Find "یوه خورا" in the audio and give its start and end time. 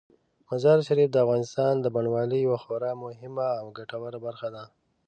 2.41-2.91